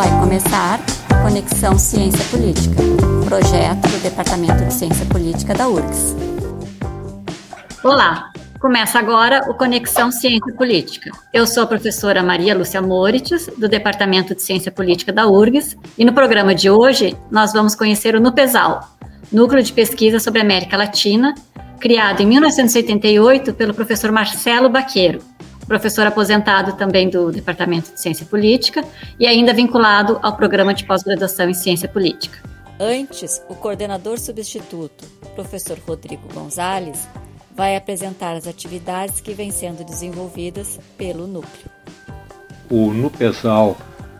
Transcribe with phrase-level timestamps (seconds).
[0.00, 0.80] Vai começar
[1.22, 2.74] Conexão Ciência Política,
[3.26, 6.16] projeto do Departamento de Ciência Política da URGS.
[7.84, 11.10] Olá, começa agora o Conexão Ciência Política.
[11.34, 16.04] Eu sou a professora Maria Lúcia Morites, do Departamento de Ciência Política da URGS, e
[16.06, 18.80] no programa de hoje nós vamos conhecer o NUPESAL,
[19.30, 21.34] Núcleo de Pesquisa sobre a América Latina,
[21.78, 25.20] criado em 1988 pelo professor Marcelo Baqueiro,
[25.70, 28.84] professor aposentado também do Departamento de Ciência Política
[29.20, 32.40] e ainda vinculado ao programa de pós-graduação em Ciência Política.
[32.80, 35.04] Antes, o coordenador substituto,
[35.36, 37.08] professor Rodrigo Gonzalez,
[37.54, 41.70] vai apresentar as atividades que vêm sendo desenvolvidas pelo núcleo.
[42.68, 43.76] O NUPESAL,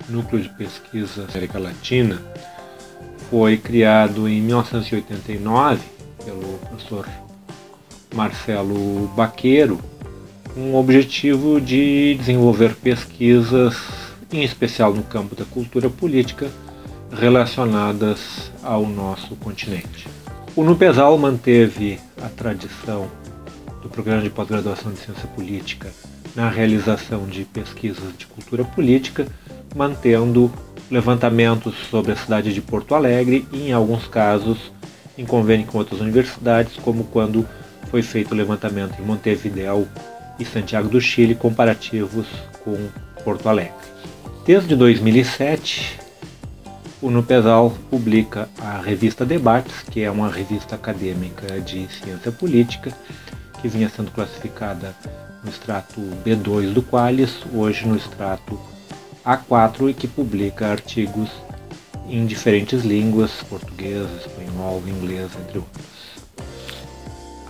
[0.08, 2.22] Núcleo de Pesquisa América Latina,
[3.28, 5.80] foi criado em 1989
[6.24, 7.08] pelo professor
[8.14, 9.80] Marcelo Baqueiro
[10.54, 13.76] com o objetivo de desenvolver pesquisas,
[14.32, 16.48] em especial no campo da cultura política,
[17.12, 20.08] relacionadas ao nosso continente.
[20.54, 23.08] O NUPESAL manteve a tradição
[23.82, 25.90] do programa de pós-graduação de ciência política
[26.34, 29.26] na realização de pesquisas de cultura política,
[29.74, 30.52] mantendo
[30.90, 34.72] levantamentos sobre a cidade de Porto Alegre e, em alguns casos,
[35.16, 37.46] em convênio com outras universidades, como quando
[37.90, 39.88] foi feito o levantamento em Montevideo
[40.40, 42.26] e Santiago do Chile comparativos
[42.64, 42.76] com
[43.22, 43.74] Porto Alegre.
[44.44, 46.00] Desde 2007,
[47.02, 52.92] o Nupesal publica a revista Debates, que é uma revista acadêmica de ciência política,
[53.60, 54.94] que vinha sendo classificada
[55.44, 58.58] no extrato B2 do Qualis, hoje no extrato
[59.24, 61.30] A4 e que publica artigos
[62.08, 65.89] em diferentes línguas, português, espanhol, inglês, entre outros.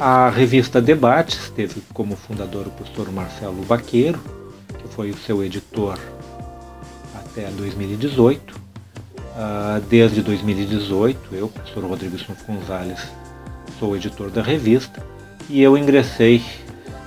[0.03, 4.19] A revista Debates teve como fundador o professor Marcelo Baqueiro,
[4.79, 5.99] que foi o seu editor
[7.15, 8.59] até 2018.
[9.37, 13.11] Ah, desde 2018, eu, professor Rodrigo Gonzalez,
[13.79, 15.05] sou editor da revista
[15.51, 16.43] e eu ingressei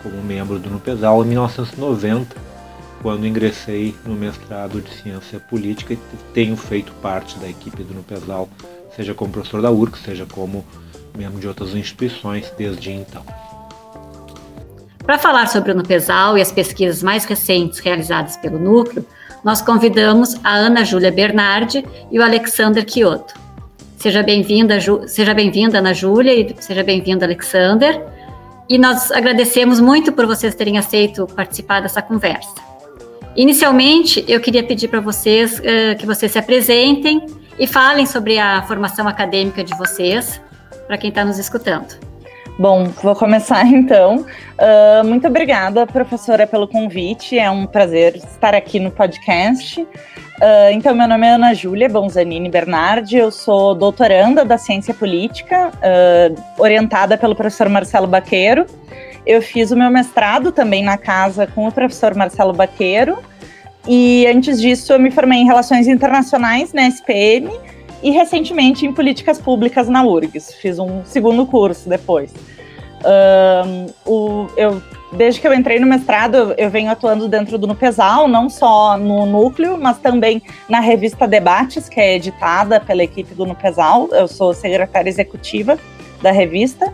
[0.03, 2.35] como membro do NUPESAL em 1990,
[3.01, 5.99] quando ingressei no mestrado de Ciência Política e
[6.31, 8.47] tenho feito parte da equipe do NUPESAL,
[8.95, 10.63] seja como professor da URC, seja como
[11.15, 13.23] mesmo de outras instituições desde então.
[15.05, 19.05] Para falar sobre o NUPESAL e as pesquisas mais recentes realizadas pelo Núcleo,
[19.43, 23.33] nós convidamos a Ana Júlia Bernardi e o Alexander Kyoto.
[23.97, 28.01] Seja bem-vinda, seja bem-vinda Ana Júlia e seja bem-vindo Alexander.
[28.69, 32.53] E nós agradecemos muito por vocês terem aceito participar dessa conversa.
[33.35, 37.25] Inicialmente, eu queria pedir para vocês uh, que vocês se apresentem
[37.57, 40.39] e falem sobre a formação acadêmica de vocês,
[40.87, 42.13] para quem está nos escutando.
[42.57, 44.25] Bom, vou começar então.
[44.57, 47.37] Uh, muito obrigada, professora, pelo convite.
[47.37, 49.81] É um prazer estar aqui no podcast.
[49.81, 55.69] Uh, então, meu nome é Ana Júlia Bonzanini Bernardi, eu sou doutoranda da Ciência Política,
[55.69, 58.65] uh, orientada pelo professor Marcelo Baqueiro.
[59.25, 63.17] Eu fiz o meu mestrado também na casa com o professor Marcelo Baqueiro.
[63.87, 67.49] E antes disso, eu me formei em Relações Internacionais na SPM
[68.03, 70.53] e recentemente em políticas públicas na URGS.
[70.55, 72.33] Fiz um segundo curso depois.
[73.05, 74.81] Um, o, eu,
[75.13, 79.25] desde que eu entrei no mestrado, eu, venho atuando dentro do Nupesal, não só no
[79.25, 84.09] núcleo, mas também na revista Debates, que é editada pela equipe do Nupesal.
[84.11, 85.77] Eu sou secretária executiva
[86.21, 86.93] da revista.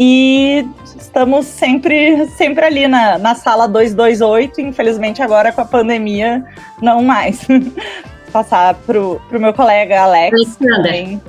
[0.00, 0.64] E
[0.96, 6.44] estamos sempre, sempre ali na, na sala 228, infelizmente agora com a pandemia,
[6.80, 7.40] não mais.
[8.28, 10.56] passar pro, pro meu colega Alex.
[10.56, 11.20] Também.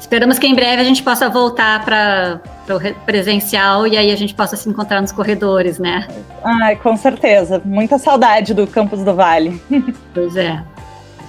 [0.00, 4.34] Esperamos que em breve a gente possa voltar para o presencial e aí a gente
[4.34, 6.06] possa se encontrar nos corredores, né?
[6.44, 7.60] Ai, com certeza.
[7.64, 9.60] Muita saudade do Campus do Vale.
[10.14, 10.62] Pois é.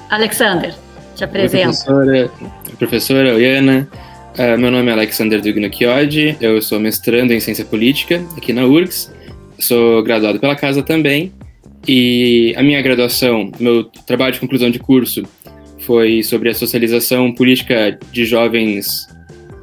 [0.09, 0.75] Alexander,
[1.15, 1.91] te apresento.
[1.91, 2.31] Oi, professora,
[2.77, 3.87] professora Ana.
[4.37, 8.63] Uh, meu nome é Alexander Dugno Chiodi, eu sou mestrando em Ciência Política aqui na
[8.65, 9.11] URGS,
[9.57, 11.33] sou graduado pela casa também
[11.87, 15.23] e a minha graduação, meu trabalho de conclusão de curso
[15.79, 19.07] foi sobre a socialização política de jovens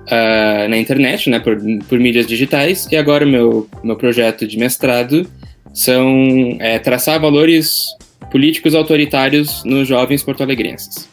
[0.07, 1.59] uh, na internet, né, por,
[1.89, 2.87] por, mídias digitais.
[2.91, 5.29] E agora meu meu projeto de mestrado
[5.73, 7.85] são é, traçar valores
[8.31, 11.09] políticos autoritários nos jovens porto-alegrenses.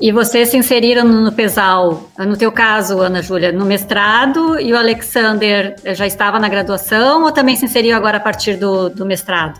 [0.00, 4.76] E vocês se inseriram no PESAL, no teu caso, Ana Júlia, no mestrado, e o
[4.76, 9.58] Alexander já estava na graduação ou também se inseriu agora a partir do, do mestrado?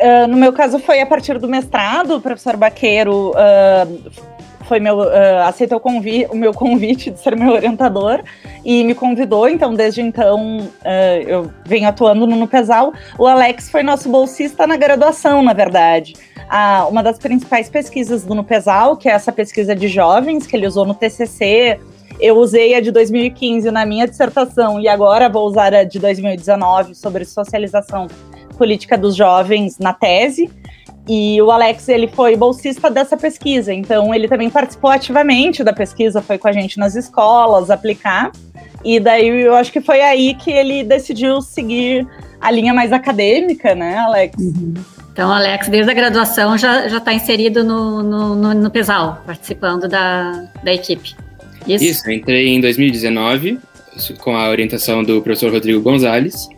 [0.00, 4.12] Uh, no meu caso foi a partir do mestrado, o professor Baqueiro uh,
[4.66, 8.22] foi meu, uh, aceitou o, o, meu convite de ser meu orientador
[8.64, 10.68] e me convidou, então desde então
[11.26, 12.92] eu venho atuando no, no PESAL.
[13.18, 16.14] O Alex foi nosso bolsista na graduação, na verdade.
[16.48, 20.66] a, uma das principais pesquisas do Nupesal, que é essa pesquisa de jovens que ele
[20.66, 21.78] usou no TCC.
[22.18, 26.94] Eu usei a de 2015 na minha dissertação e agora vou usar a de 2019
[26.94, 28.06] sobre socialização
[28.56, 30.50] política dos jovens na tese.
[31.08, 36.20] E o Alex, ele foi bolsista dessa pesquisa, então ele também participou ativamente da pesquisa,
[36.20, 38.32] foi com a gente nas escolas aplicar.
[38.84, 42.06] E daí eu acho que foi aí que ele decidiu seguir
[42.40, 44.36] a linha mais acadêmica, né, Alex?
[44.38, 44.74] Uhum.
[45.12, 50.48] Então, Alex, desde a graduação já está inserido no, no, no, no, PESAL, participando da,
[50.62, 51.14] da equipe.
[51.66, 51.84] Isso?
[51.84, 53.58] Isso, eu entrei em 2019
[54.18, 56.48] com a orientação do professor Rodrigo Gonzalez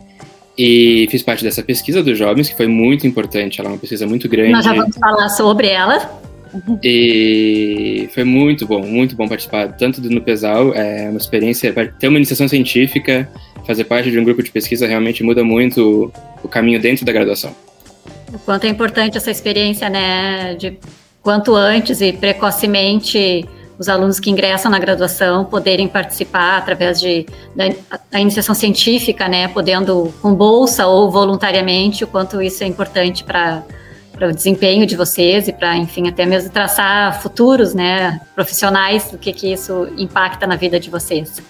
[0.61, 3.61] e fiz parte dessa pesquisa dos jovens, que foi muito importante.
[3.61, 4.51] Ela é uma pesquisa muito grande.
[4.51, 6.19] Nós já vamos falar sobre ela.
[6.83, 12.17] E foi muito bom, muito bom participar tanto do Nupesal, é uma experiência, ter uma
[12.17, 13.29] iniciação científica,
[13.65, 16.11] fazer parte de um grupo de pesquisa realmente muda muito
[16.43, 17.55] o caminho dentro da graduação.
[18.33, 20.77] O quanto é importante essa experiência, né, de
[21.21, 23.47] quanto antes e precocemente
[23.79, 27.63] os alunos que ingressam na graduação poderem participar através de, da,
[28.11, 33.63] da, iniciação científica, né, podendo com bolsa ou voluntariamente, o quanto isso é importante para
[34.21, 39.31] o desempenho de vocês e para, enfim, até mesmo traçar futuros, né, profissionais, do que,
[39.31, 41.41] que isso impacta na vida de vocês.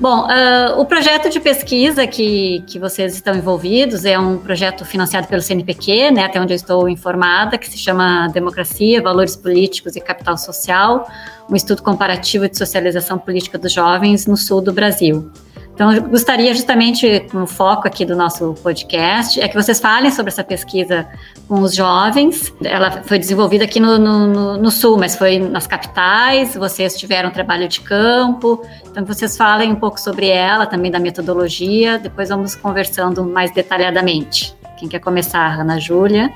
[0.00, 5.26] Bom, uh, o projeto de pesquisa que, que vocês estão envolvidos é um projeto financiado
[5.26, 10.00] pelo CNPq, né, até onde eu estou informada, que se chama Democracia, Valores Políticos e
[10.00, 11.06] Capital Social,
[11.50, 15.30] um estudo comparativo de socialização política dos jovens no sul do Brasil.
[15.80, 20.10] Então, eu gostaria justamente, com o foco aqui do nosso podcast, é que vocês falem
[20.10, 21.08] sobre essa pesquisa
[21.48, 22.52] com os jovens.
[22.62, 27.66] Ela foi desenvolvida aqui no, no, no Sul, mas foi nas capitais, vocês tiveram trabalho
[27.66, 33.24] de campo, então vocês falem um pouco sobre ela, também da metodologia, depois vamos conversando
[33.24, 34.54] mais detalhadamente.
[34.78, 36.30] Quem quer começar, Ana Júlia?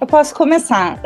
[0.00, 0.98] Eu posso começar.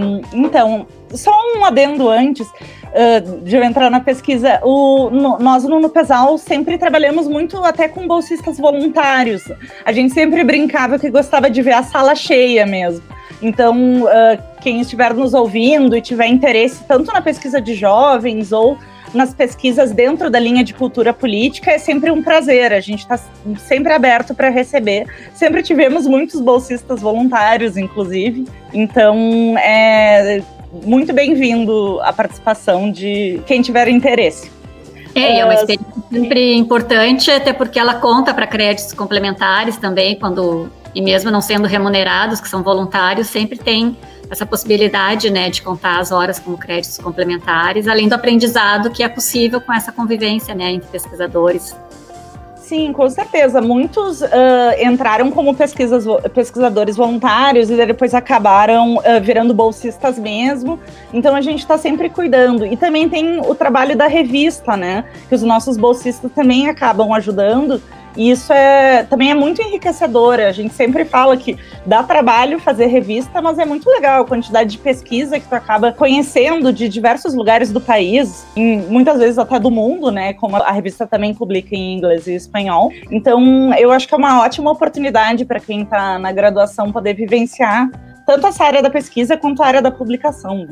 [0.00, 4.60] Um, então, só um adendo antes uh, de eu entrar na pesquisa.
[4.64, 9.44] O, no, nós no Nupesal sempre trabalhamos muito até com bolsistas voluntários.
[9.84, 13.04] A gente sempre brincava que gostava de ver a sala cheia mesmo.
[13.40, 18.76] Então, uh, quem estiver nos ouvindo e tiver interesse tanto na pesquisa de jovens ou
[19.14, 22.72] nas pesquisas dentro da linha de cultura política é sempre um prazer.
[22.72, 23.18] A gente está
[23.58, 25.06] sempre aberto para receber.
[25.34, 28.46] Sempre tivemos muitos bolsistas voluntários, inclusive.
[28.72, 30.42] Então, é,
[30.84, 34.50] muito bem-vindo a participação de quem tiver interesse.
[35.14, 40.70] É, é uma experiência sempre importante, até porque ela conta para créditos complementares também, quando
[40.94, 43.96] e mesmo não sendo remunerados, que são voluntários, sempre tem
[44.32, 49.08] essa possibilidade, né, de contar as horas como créditos complementares, além do aprendizado que é
[49.08, 51.76] possível com essa convivência, né, entre pesquisadores.
[52.56, 53.60] Sim, com certeza.
[53.60, 54.26] Muitos uh,
[54.80, 60.80] entraram como pesquisas, pesquisadores voluntários e depois acabaram uh, virando bolsistas mesmo.
[61.12, 62.64] Então a gente está sempre cuidando.
[62.64, 65.04] E também tem o trabalho da revista, né?
[65.28, 67.82] Que os nossos bolsistas também acabam ajudando.
[68.16, 70.40] E isso é, também é muito enriquecedor.
[70.40, 71.56] A gente sempre fala que
[71.86, 75.92] dá trabalho fazer revista, mas é muito legal a quantidade de pesquisa que tu acaba
[75.92, 80.32] conhecendo de diversos lugares do país, em, muitas vezes até do mundo, né?
[80.34, 82.90] Como a revista também publica em inglês e espanhol.
[83.10, 87.90] Então, eu acho que é uma ótima oportunidade para quem está na graduação poder vivenciar
[88.26, 90.66] tanto essa área da pesquisa quanto a área da publicação.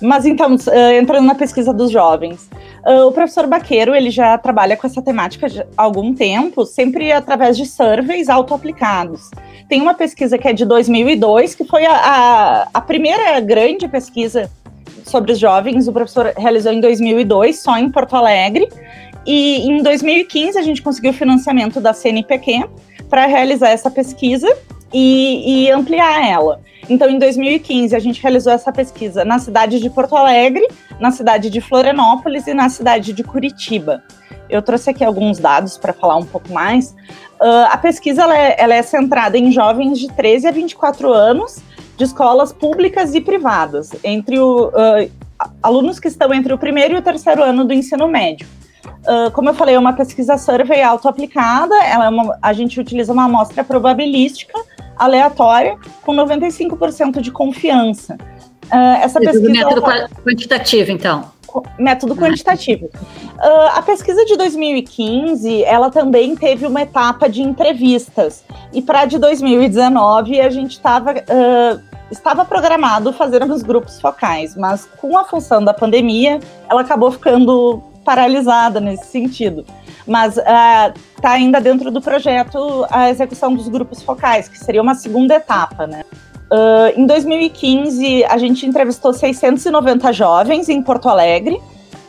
[0.00, 2.48] Mas então, uh, entrando na pesquisa dos jovens,
[2.86, 7.56] uh, o professor Baqueiro ele já trabalha com essa temática há algum tempo, sempre através
[7.56, 9.30] de surveys autoaplicados.
[9.68, 14.50] Tem uma pesquisa que é de 2002, que foi a, a, a primeira grande pesquisa
[15.04, 18.68] sobre os jovens, o professor realizou em 2002, só em Porto Alegre,
[19.26, 22.64] e em 2015 a gente conseguiu o financiamento da CNPq
[23.08, 24.48] para realizar essa pesquisa
[24.92, 26.60] e, e ampliar ela.
[26.88, 30.66] Então, em 2015, a gente realizou essa pesquisa na cidade de Porto Alegre,
[31.00, 34.02] na cidade de Florianópolis e na cidade de Curitiba.
[34.48, 36.90] Eu trouxe aqui alguns dados para falar um pouco mais.
[37.40, 41.62] Uh, a pesquisa ela é, ela é, centrada em jovens de 13 a 24 anos,
[41.96, 45.10] de escolas públicas e privadas, entre o, uh,
[45.62, 48.46] alunos que estão entre o primeiro e o terceiro ano do ensino médio.
[48.84, 51.94] Uh, como eu falei, é uma pesquisa survey auto-aplicada, é
[52.42, 54.58] a gente utiliza uma amostra probabilística
[54.96, 58.16] aleatória com 95% de confiança.
[58.66, 59.82] Uh, essa pesquisa, método
[60.24, 61.32] quantitativo, então.
[61.78, 62.86] Método quantitativo.
[62.86, 68.44] Uh, a pesquisa de 2015, ela também teve uma etapa de entrevistas.
[68.72, 74.88] E para de 2019, a gente estava uh, estava programado fazer uns grupos focais, mas
[74.98, 79.64] com a função da pandemia, ela acabou ficando paralisada nesse sentido.
[80.06, 84.94] Mas está uh, ainda dentro do projeto a execução dos grupos focais, que seria uma
[84.94, 86.04] segunda etapa, né?
[86.44, 91.60] Uh, em 2015, a gente entrevistou 690 jovens em Porto Alegre.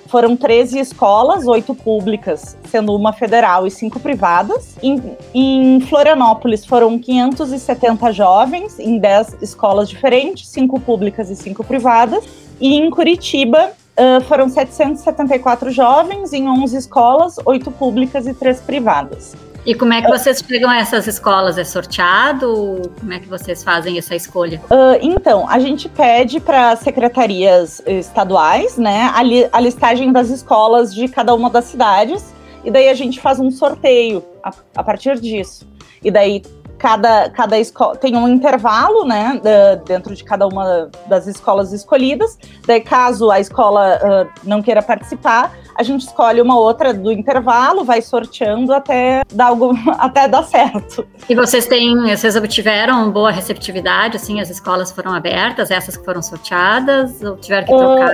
[0.07, 4.77] Foram 13 escolas, oito públicas, sendo uma federal e cinco privadas.
[4.83, 5.01] Em,
[5.33, 12.23] em, Florianópolis foram 570 jovens em 10 escolas diferentes, cinco públicas e cinco privadas.
[12.61, 19.35] E em Curitiba uh, foram 774 jovens em 11 escolas, oito públicas e três privadas.
[19.65, 21.57] E como é que vocês chegam a essas escolas?
[21.57, 22.91] É sorteado?
[22.99, 24.61] Como é que vocês fazem essa escolha?
[24.65, 30.93] Uh, então, a gente pede para secretarias estaduais, né, a, li a listagem das escolas
[30.93, 32.31] de cada uma das cidades,
[32.63, 35.67] e daí a gente faz um sorteio a, a partir disso.
[36.03, 36.43] E daí
[36.85, 39.41] cada, cada escola tem um intervalo, né,
[39.87, 42.37] dentro de cada uma das escolas escolhidas.
[42.63, 47.83] Daí, caso a escola uh, não queira participar, a gente escolhe uma outra do intervalo,
[47.83, 51.07] vai sorteando até dar algo, até dar certo.
[51.27, 56.21] E vocês têm, vocês obtiveram boa receptividade, assim, as escolas foram abertas, essas que foram
[56.21, 58.13] sorteadas, ou tiveram que uh, trocar?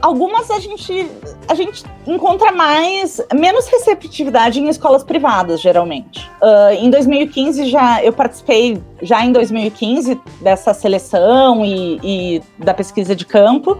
[0.00, 1.10] Algumas a gente
[1.48, 6.28] a gente encontra mais menos receptividade em escolas privadas geralmente.
[6.42, 13.14] Uh, em 2015 já eu participei já em 2015 dessa seleção e, e, da pesquisa
[13.14, 13.78] de campo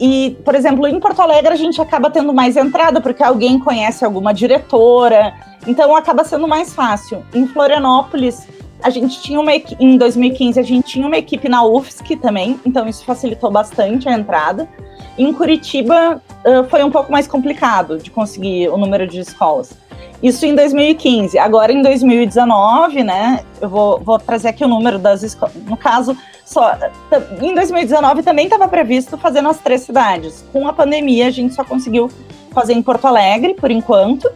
[0.00, 4.04] e por exemplo em Porto Alegre a gente acaba tendo mais entrada porque alguém conhece
[4.04, 5.34] alguma diretora
[5.66, 7.22] então acaba sendo mais fácil.
[7.34, 8.46] Em Florianópolis
[8.82, 12.88] a gente tinha uma em 2015 a gente tinha uma equipe na UFSC também, então
[12.88, 14.68] isso facilitou bastante a entrada.
[15.18, 19.72] Em Curitiba uh, foi um pouco mais complicado de conseguir o número de escolas.
[20.22, 21.38] Isso em 2015.
[21.38, 23.40] Agora em 2019, né?
[23.60, 25.54] Eu vou, vou trazer aqui o número das escolas.
[25.66, 26.76] No caso, só
[27.40, 30.44] em 2019 também estava previsto fazer nas três cidades.
[30.52, 32.10] Com a pandemia, a gente só conseguiu
[32.52, 34.30] fazer em Porto Alegre, por enquanto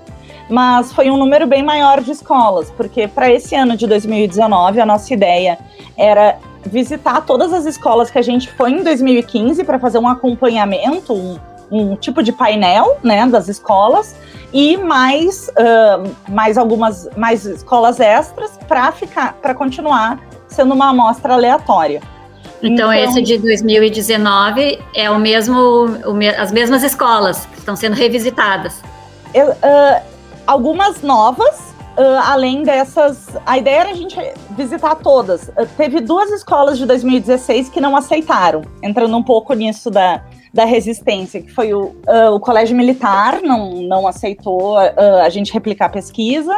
[0.48, 4.86] mas foi um número bem maior de escolas, porque para esse ano de 2019 a
[4.86, 5.58] nossa ideia
[5.96, 6.36] era
[6.66, 11.38] visitar todas as escolas que a gente foi em 2015 para fazer um acompanhamento, um,
[11.70, 14.16] um, tipo de painel, né, das escolas
[14.52, 21.34] e mais uh, mais algumas mais escolas extras para ficar para continuar sendo uma amostra
[21.34, 22.00] aleatória.
[22.62, 27.76] Então, então, esse de 2019 é o mesmo, o me, as mesmas escolas que estão
[27.76, 28.80] sendo revisitadas.
[29.34, 30.13] Eu, uh,
[30.46, 34.16] algumas novas Uh, além dessas, a ideia era a gente
[34.50, 35.46] visitar todas.
[35.50, 40.20] Uh, teve duas escolas de 2016 que não aceitaram, entrando um pouco nisso da,
[40.52, 45.86] da resistência, que foi o, uh, o Colégio Militar, não, não aceitou a gente replicar
[45.86, 46.52] a pesquisa,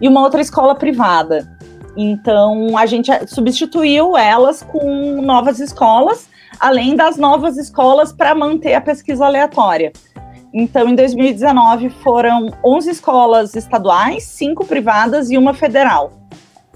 [0.00, 1.48] e uma outra escola privada.
[1.96, 6.28] Então, a gente substituiu elas com novas escolas,
[6.58, 9.92] além das novas escolas para manter a pesquisa aleatória.
[10.52, 16.12] Então, em 2019, foram 11 escolas estaduais, 5 privadas e uma federal.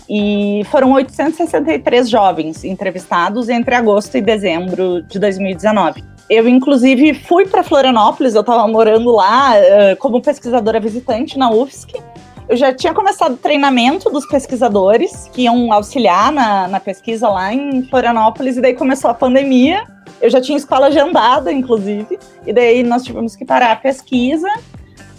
[0.09, 6.05] E foram 863 jovens entrevistados entre agosto e dezembro de 2019.
[6.31, 12.01] Eu, inclusive, fui para Florianópolis, eu estava morando lá uh, como pesquisadora visitante na UFSC.
[12.49, 17.53] Eu já tinha começado o treinamento dos pesquisadores que iam auxiliar na, na pesquisa lá
[17.53, 19.85] em Florianópolis, e daí começou a pandemia
[20.25, 24.49] eu já tinha escola agendada, inclusive, e daí nós tivemos que parar a pesquisa.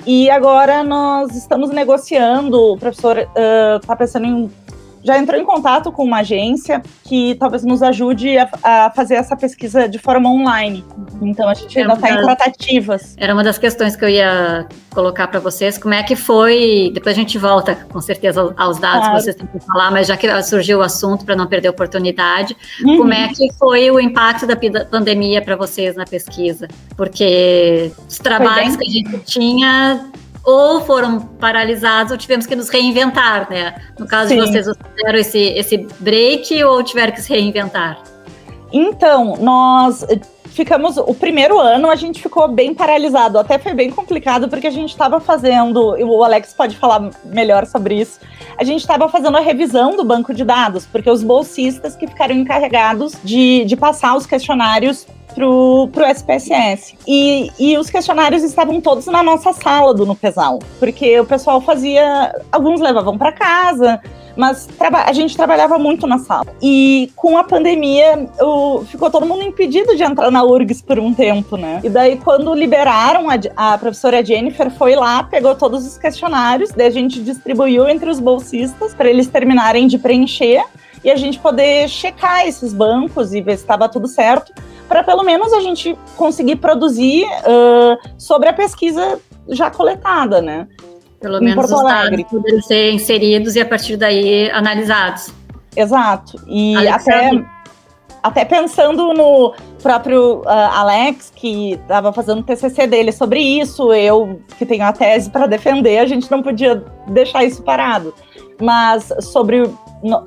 [0.03, 4.51] E agora nós estamos negociando, o professor está uh, pensando em
[5.05, 9.35] já entrou em contato com uma agência que talvez nos ajude a, a fazer essa
[9.37, 10.83] pesquisa de forma online.
[11.21, 13.15] Então a gente ainda está em tratativas.
[13.17, 15.77] Era uma das questões que eu ia colocar para vocês.
[15.77, 16.89] Como é que foi?
[16.91, 19.15] Depois a gente volta, com certeza, aos dados claro.
[19.15, 21.71] que vocês têm que falar, mas já que surgiu o assunto, para não perder a
[21.71, 22.97] oportunidade, uhum.
[22.97, 24.55] como é que foi o impacto da
[24.89, 26.67] pandemia para vocês na pesquisa?
[26.97, 30.09] Porque os trabalhos que a gente tinha
[30.45, 33.75] ou foram paralisados ou tivemos que nos reinventar, né?
[33.97, 34.35] No caso Sim.
[34.35, 38.01] de vocês, vocês fizeram esse, esse break ou tiveram que se reinventar?
[38.71, 40.05] Então, nós
[40.55, 40.97] ficamos.
[40.97, 43.37] O primeiro ano a gente ficou bem paralisado.
[43.37, 45.95] Até foi bem complicado, porque a gente estava fazendo.
[45.99, 48.19] O Alex pode falar melhor sobre isso.
[48.57, 52.35] A gente estava fazendo a revisão do banco de dados, porque os bolsistas que ficaram
[52.35, 56.97] encarregados de, de passar os questionários pro, pro SPSS.
[57.05, 62.33] E, e os questionários estavam todos na nossa sala do Nupesal, porque o pessoal fazia.
[62.51, 64.01] Alguns levavam para casa,
[64.35, 64.67] mas
[65.05, 66.47] a gente trabalhava muito na sala.
[66.61, 71.13] E com a pandemia, o, ficou todo mundo impedido de entrar na URGS por um
[71.13, 71.81] tempo, né?
[71.83, 76.87] E daí, quando liberaram, a, a professora Jennifer foi lá, pegou todos os questionários, daí
[76.87, 80.63] a gente distribuiu entre os bolsistas para eles terminarem de preencher
[81.05, 84.51] e a gente poder checar esses bancos e ver se estava tudo certo
[84.89, 90.67] para pelo menos a gente conseguir produzir uh, sobre a pesquisa já coletada, né?
[91.19, 95.31] Pelo menos os dados poderem ser inseridos e a partir daí analisados.
[95.75, 96.41] Exato.
[96.47, 97.31] E até
[98.21, 104.41] até pensando no próprio uh, Alex, que estava fazendo o TCC dele sobre isso, eu
[104.57, 108.15] que tenho a tese para defender, a gente não podia deixar isso parado.
[108.61, 109.63] Mas sobre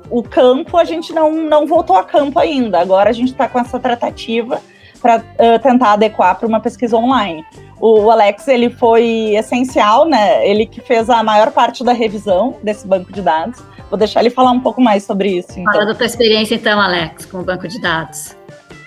[0.09, 2.79] o campo, a gente não, não voltou a campo ainda.
[2.79, 4.61] Agora a gente está com essa tratativa
[5.01, 7.43] para uh, tentar adequar para uma pesquisa online.
[7.79, 10.47] O, o, Alex ele foi essencial, né?
[10.47, 13.61] Ele que fez a maior parte da revisão desse banco de dados.
[13.89, 15.51] Vou deixar ele falar um pouco mais sobre isso.
[15.51, 15.71] Então.
[15.71, 18.38] Fala da tua experiência, então, Alex, com o banco de dados.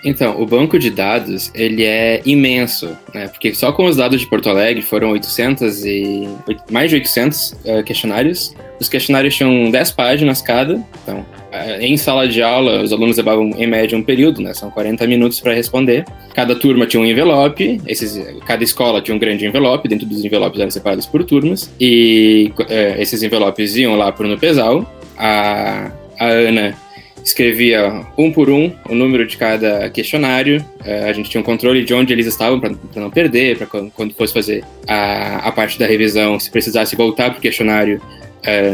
[0.03, 3.27] Então, o banco de dados, ele é imenso, né?
[3.27, 6.27] Porque só com os dados de Porto Alegre foram 800 e...
[6.69, 8.53] mais de 800 uh, eh, questionários.
[8.79, 10.83] Os questionários tinham 10 páginas cada.
[11.01, 14.53] Então, uh, em sala de aula, os alunos levavam, em média, um período, né?
[14.53, 16.03] São 40 minutos para responder.
[16.33, 17.79] Cada turma tinha um envelope.
[17.87, 19.87] Esses, cada escola tinha um grande envelope.
[19.87, 21.71] Dentro dos envelopes eram separados por turmas.
[21.79, 24.85] E uh, esses envelopes iam lá para o Nupesal.
[25.17, 26.82] A, a Ana
[27.23, 30.63] escrevia um por um o número de cada questionário.
[30.85, 34.13] Uh, a gente tinha um controle de onde eles estavam para não perder, para quando
[34.13, 38.01] fosse fazer a, a parte da revisão, se precisasse voltar para o questionário,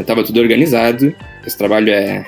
[0.00, 1.14] estava uh, tudo organizado.
[1.46, 2.26] Esse trabalho é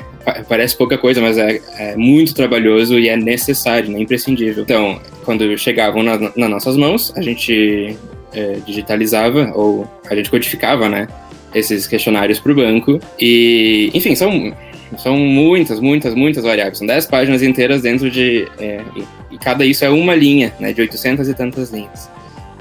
[0.49, 4.62] parece pouca coisa, mas é, é, muito trabalhoso e é necessário, é imprescindível.
[4.62, 7.97] Então, quando chegavam na, nas nossas mãos, a gente
[8.33, 11.09] é, digitalizava ou a gente codificava, né,
[11.55, 13.00] esses questionários para o banco.
[13.21, 14.55] E, enfim, são
[14.99, 16.78] são muitas, muitas, muitas variáveis.
[16.78, 18.49] São 10 páginas inteiras dentro de.
[18.58, 20.72] É, e, e, cada isso é uma linha, né?
[20.72, 22.11] De 800 e tantas linhas.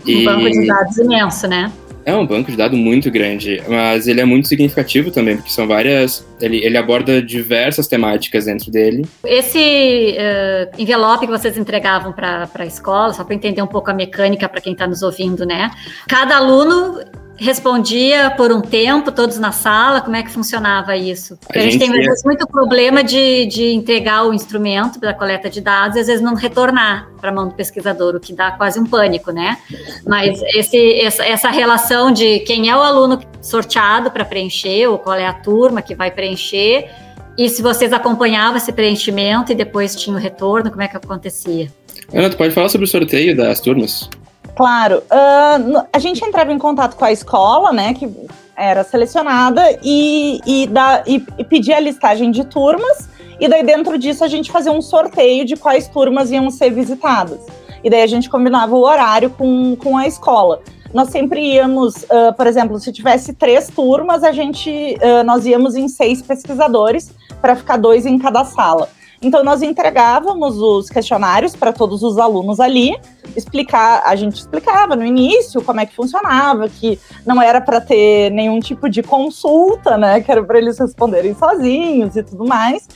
[0.08, 1.72] Um banco de dados imenso, né?
[2.04, 5.68] É um banco de dados muito grande, mas ele é muito significativo também, porque são
[5.68, 6.26] várias.
[6.40, 9.06] Ele, ele aborda diversas temáticas dentro dele.
[9.24, 13.94] Esse uh, envelope que vocês entregavam para a escola, só para entender um pouco a
[13.94, 15.70] mecânica para quem está nos ouvindo, né?
[16.08, 17.00] Cada aluno
[17.42, 20.00] respondia por um tempo, todos na sala?
[20.00, 21.40] Como é que funcionava isso?
[21.50, 22.14] a, a gente, tem ia...
[22.24, 26.36] muito problema de, de entregar o instrumento da coleta de dados e às vezes não
[26.36, 29.58] retornar para a mão do pesquisador, o que dá quase um pânico, né?
[30.06, 35.16] Mas esse, essa, essa relação de quem é o aluno sorteado para preencher, ou qual
[35.16, 36.90] é a turma que vai preencher,
[37.36, 41.72] e se vocês acompanhavam esse preenchimento e depois tinha o retorno, como é que acontecia?
[42.14, 44.08] Ana, tu pode falar sobre o sorteio das turmas?
[44.56, 44.98] Claro.
[44.98, 48.10] Uh, a gente entrava em contato com a escola, né, que
[48.56, 53.10] era selecionada, e, e, da, e, e pedia a listagem de turmas,
[53.40, 57.40] e daí dentro disso a gente fazia um sorteio de quais turmas iam ser visitadas.
[57.84, 60.62] E daí a gente combinava o horário com, com a escola.
[60.94, 65.76] Nós sempre íamos, uh, por exemplo, se tivesse três turmas, a gente, uh, nós íamos
[65.76, 67.12] em seis pesquisadores
[67.42, 68.90] para ficar dois em cada sala.
[69.22, 72.98] Então nós entregávamos os questionários para todos os alunos ali,
[73.36, 78.32] explicar, a gente explicava no início como é que funcionava, que não era para ter
[78.32, 82.88] nenhum tipo de consulta, né, que era para eles responderem sozinhos e tudo mais.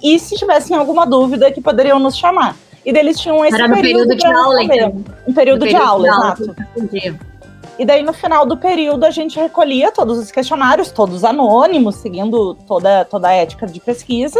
[0.00, 2.56] E se tivessem alguma dúvida que poderiam nos chamar.
[2.84, 5.04] E deles tinham esse era período, período de aula, então.
[5.26, 6.56] Um período, de aula, de aula exato.
[7.82, 12.54] E daí, no final do período, a gente recolhia todos os questionários, todos anônimos, seguindo
[12.54, 14.38] toda, toda a ética de pesquisa,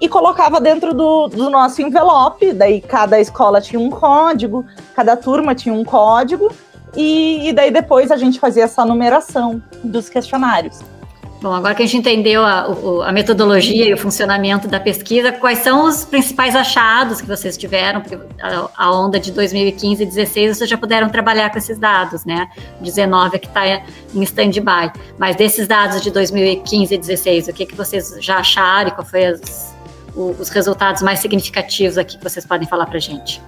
[0.00, 2.52] e colocava dentro do, do nosso envelope.
[2.52, 6.50] Daí, cada escola tinha um código, cada turma tinha um código,
[6.96, 10.80] e, e daí depois a gente fazia essa numeração dos questionários.
[11.40, 12.66] Bom, agora que a gente entendeu a,
[13.06, 18.02] a, metodologia e o funcionamento da pesquisa, quais são os principais achados que vocês tiveram?
[18.02, 18.18] Porque
[18.76, 22.50] a, onda de 2015 e 2016 vocês já puderam trabalhar com esses dados, né?
[22.82, 24.92] 19 é que está em stand-by.
[25.18, 29.06] Mas desses dados de 2015 e 2016, o que, que vocês já acharam e qual
[29.06, 29.22] foi
[30.14, 33.40] os resultados mais significativos aqui que vocês podem falar para a gente?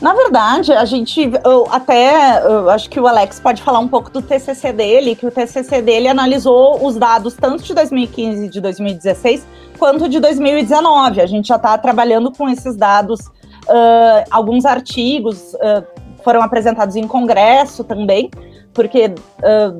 [0.00, 4.10] Na verdade, a gente eu até eu acho que o Alex pode falar um pouco
[4.10, 8.60] do TCC dele, que o TCC dele analisou os dados tanto de 2015 e de
[8.62, 9.46] 2016
[9.78, 11.20] quanto de 2019.
[11.20, 15.84] A gente já está trabalhando com esses dados, uh, alguns artigos uh,
[16.24, 18.30] foram apresentados em congresso também,
[18.72, 19.78] porque uh,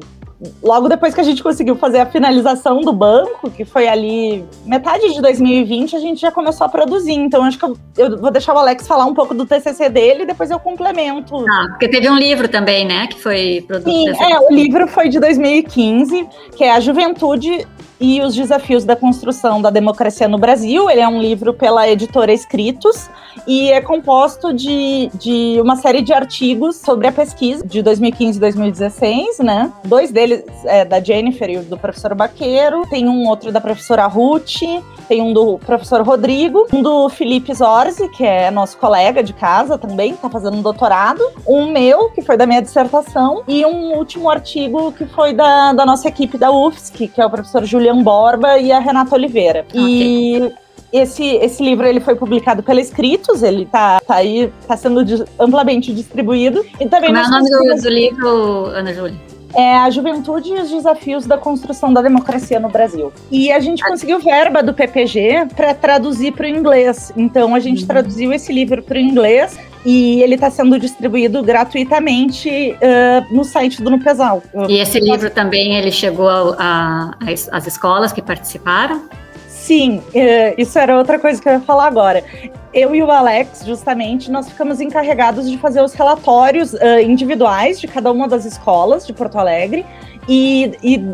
[0.63, 5.13] logo depois que a gente conseguiu fazer a finalização do banco, que foi ali metade
[5.13, 7.13] de 2020, a gente já começou a produzir.
[7.13, 10.23] Então, acho que eu, eu vou deixar o Alex falar um pouco do TCC dele
[10.23, 11.45] e depois eu complemento.
[11.49, 14.17] Ah, porque teve um livro também, né, que foi produzido.
[14.17, 16.27] Sim, é, o livro foi de 2015,
[16.57, 17.67] que é A Juventude
[18.01, 20.89] e os Desafios da Construção da Democracia no Brasil.
[20.89, 23.11] Ele é um livro pela editora Escritos
[23.47, 28.41] e é composto de, de uma série de artigos sobre a pesquisa de 2015 e
[28.41, 29.73] 2016, né?
[29.85, 34.61] Dois deles é da Jennifer e do professor Baqueiro, tem um outro da professora Ruth,
[35.09, 39.77] tem um do professor Rodrigo, um do Felipe Zorzi, que é nosso colega de casa
[39.77, 43.97] também, que tá fazendo um doutorado, um meu, que foi da minha dissertação, e um
[43.97, 48.03] último artigo que foi da, da nossa equipe da UFSC, que é o professor Julian
[48.03, 49.67] Borba e a Renata Oliveira.
[49.69, 49.81] Okay.
[49.81, 50.53] E
[50.93, 55.05] esse, esse livro ele foi publicado pela Escritos, ele está tá aí, está sendo
[55.39, 56.65] amplamente distribuído.
[56.81, 59.31] E também Como é o nome do, do livro, Ana Júlia?
[59.53, 63.13] é a juventude e os desafios da construção da democracia no Brasil.
[63.33, 67.13] E a gente conseguiu verba do PPG para traduzir para o inglês.
[67.17, 67.89] Então a gente uhum.
[67.89, 73.83] traduziu esse livro para o inglês e ele está sendo distribuído gratuitamente uh, no site
[73.83, 74.43] do Nupesal.
[74.69, 79.09] E esse livro também ele chegou às escolas que participaram?
[79.47, 82.25] Sim, é, isso era outra coisa que eu ia falar agora.
[82.73, 87.87] Eu e o Alex, justamente, nós ficamos encarregados de fazer os relatórios uh, individuais de
[87.87, 89.87] cada uma das escolas de Porto Alegre
[90.29, 91.05] e, e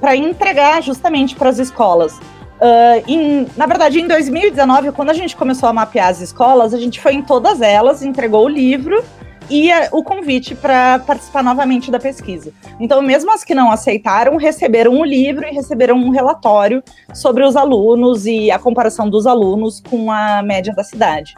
[0.00, 2.18] para entregar justamente para as escolas.
[2.56, 6.78] Uh, em, na verdade, em 2019, quando a gente começou a mapear as escolas, a
[6.78, 9.04] gente foi em todas elas, entregou o livro
[9.50, 12.52] e o convite para participar novamente da pesquisa.
[12.80, 16.82] Então, mesmo as que não aceitaram, receberam o livro e receberam um relatório
[17.14, 21.34] sobre os alunos e a comparação dos alunos com a média da cidade.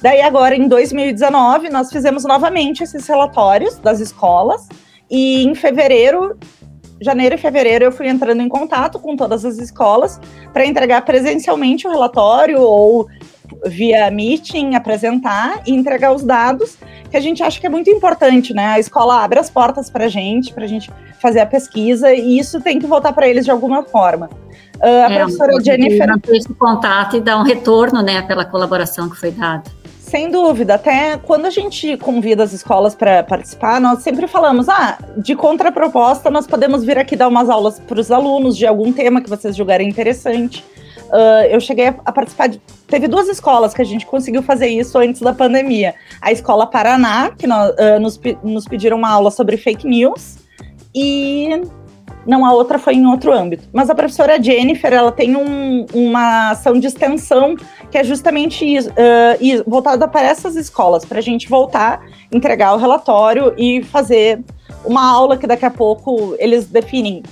[0.00, 4.68] Daí, agora, em 2019, nós fizemos novamente esses relatórios das escolas,
[5.10, 6.36] e em fevereiro,
[7.00, 10.20] janeiro e fevereiro, eu fui entrando em contato com todas as escolas
[10.52, 13.06] para entregar presencialmente o relatório ou
[13.66, 16.76] via meeting, apresentar e entregar os dados,
[17.10, 18.66] que a gente acha que é muito importante, né?
[18.66, 22.38] A escola abre as portas para a gente, para a gente fazer a pesquisa, e
[22.38, 24.28] isso tem que voltar para eles de alguma forma.
[24.76, 26.08] Uh, a é, professora Jennifer.
[26.28, 29.64] Esse contato e dar um retorno, né, pela colaboração que foi dada.
[30.06, 34.96] Sem dúvida, até quando a gente convida as escolas para participar, nós sempre falamos: ah,
[35.16, 39.20] de contraproposta, nós podemos vir aqui dar umas aulas para os alunos de algum tema
[39.20, 40.64] que vocês julgarem interessante.
[41.06, 42.60] Uh, eu cheguei a, participar de.
[42.86, 45.92] Teve duas escolas que a gente conseguiu fazer isso antes da pandemia.
[46.20, 50.36] A Escola Paraná, que nós, uh, nos, nos pediram uma aula sobre fake news,
[50.94, 51.62] e
[52.26, 53.68] não, a outra foi em outro âmbito.
[53.72, 57.54] Mas a professora Jennifer, ela tem um, uma ação de extensão
[57.90, 62.00] que é justamente isso, uh, voltada para essas escolas, para a gente voltar,
[62.32, 64.40] entregar o relatório e fazer
[64.84, 67.22] uma aula que daqui a pouco eles definem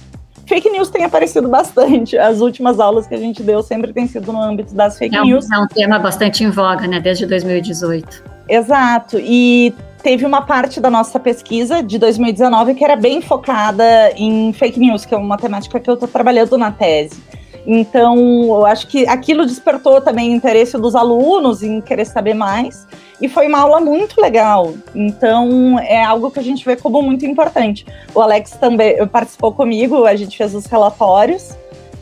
[0.46, 2.16] fake news tem aparecido bastante.
[2.16, 5.22] As últimas aulas que a gente deu sempre tem sido no âmbito das fake é
[5.22, 5.50] um, news.
[5.50, 8.22] É um tema bastante em voga, né, desde 2018.
[8.48, 9.18] Exato.
[9.18, 13.84] E teve uma parte da nossa pesquisa de 2019 que era bem focada
[14.16, 17.22] em fake news, que é uma temática que eu estou trabalhando na tese.
[17.66, 22.86] Então, eu acho que aquilo despertou também interesse dos alunos em querer saber mais.
[23.20, 24.74] E foi uma aula muito legal.
[24.94, 27.86] Então, é algo que a gente vê como muito importante.
[28.14, 31.56] O Alex também participou comigo, a gente fez os relatórios.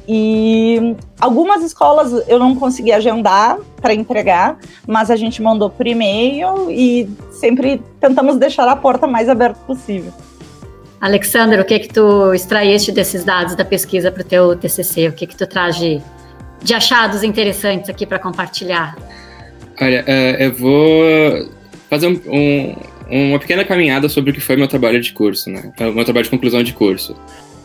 [0.09, 6.69] E algumas escolas eu não consegui agendar para entregar, mas a gente mandou por e-mail
[6.71, 10.13] e sempre tentamos deixar a porta mais aberta possível.
[11.03, 15.09] Alexandre, o que que tu extraíste desses dados da pesquisa para o teu TCC?
[15.09, 16.01] O que que tu traz de,
[16.63, 18.97] de achados interessantes aqui para compartilhar?
[19.81, 21.51] Olha, uh, eu vou
[21.91, 25.73] fazer um, um, uma pequena caminhada sobre o que foi meu trabalho de curso, né?
[25.75, 27.17] Então, meu trabalho de conclusão de curso.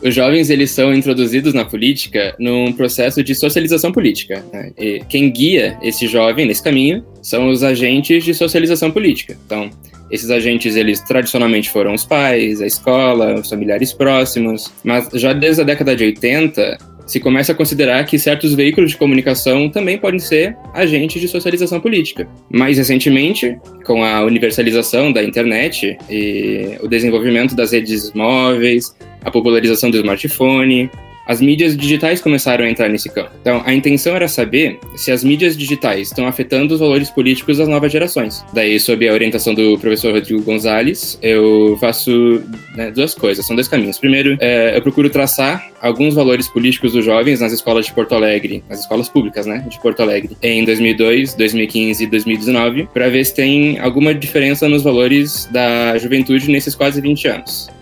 [0.02, 4.44] Os jovens eles são introduzidos na política num processo de socialização política.
[4.52, 4.72] Né?
[5.08, 9.36] Quem guia esse jovem nesse caminho são os agentes de socialização política.
[9.44, 9.70] Então,
[10.10, 15.62] esses agentes, eles tradicionalmente foram os pais, a escola, os familiares próximos, mas já desde
[15.62, 20.20] a década de 80, se começa a considerar que certos veículos de comunicação também podem
[20.20, 22.28] ser agentes de socialização política.
[22.50, 28.94] Mais recentemente, com a universalização da internet e o desenvolvimento das redes móveis,
[29.24, 30.90] a popularização do smartphone,
[31.28, 33.30] as mídias digitais começaram a entrar nesse campo.
[33.42, 37.68] Então, a intenção era saber se as mídias digitais estão afetando os valores políticos das
[37.68, 38.42] novas gerações.
[38.54, 42.42] Daí, sob a orientação do professor Rodrigo Gonzalez, eu faço
[42.74, 43.98] né, duas coisas, são dois caminhos.
[43.98, 48.64] Primeiro, é, eu procuro traçar alguns valores políticos dos jovens nas escolas de Porto Alegre,
[48.68, 53.34] nas escolas públicas, né, de Porto Alegre, em 2002, 2015 e 2019, para ver se
[53.34, 57.77] tem alguma diferença nos valores da juventude nesses quase 20 anos.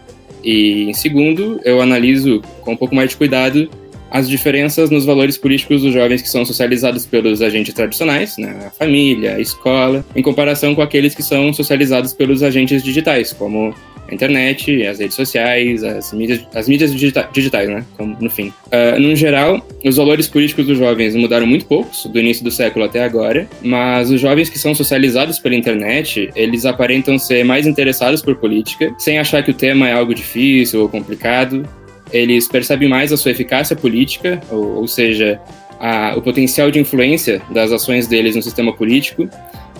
[0.47, 3.69] E, em segundo, eu analiso com um pouco mais de cuidado
[4.09, 8.71] as diferenças nos valores políticos dos jovens que são socializados pelos agentes tradicionais, né, a
[8.71, 13.75] família, a escola, em comparação com aqueles que são socializados pelos agentes digitais, como
[14.09, 17.85] a internet, as redes sociais, as mídias, as mídias digita digitais, né?
[17.97, 18.53] Como, no fim.
[18.67, 22.85] Uh, no geral, os valores políticos dos jovens mudaram muito poucos, do início do século
[22.85, 28.23] até agora, mas os jovens que são socializados pela internet, eles aparentam ser mais interessados
[28.23, 31.69] por política, sem achar que o tema é algo difícil ou complicado.
[32.13, 35.41] Eles percebem mais a sua eficácia política, ou, ou seja,
[35.81, 39.29] a, o potencial de influência das ações deles no sistema político,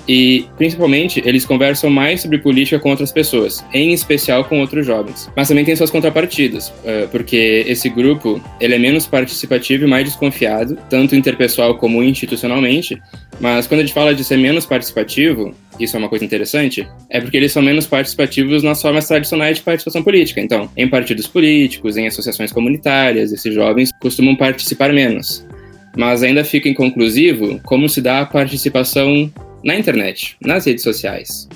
[0.09, 5.31] e, principalmente, eles conversam mais sobre política com outras pessoas, em especial com outros jovens.
[5.37, 10.05] Mas também tem suas contrapartidas, uh, porque esse grupo ele é menos participativo e mais
[10.05, 13.01] desconfiado, tanto interpessoal como institucionalmente.
[13.41, 17.21] Mas quando a gente fala de ser menos participativo, isso é uma coisa interessante, é
[17.21, 20.41] porque eles são menos participativos nas formas tradicionais de participação política.
[20.41, 25.47] Então, em partidos políticos, em associações comunitárias, esses jovens costumam participar menos.
[25.97, 29.31] Mas ainda fica inconclusivo como se dá a participação
[29.67, 31.49] na internet, nas redes sociais.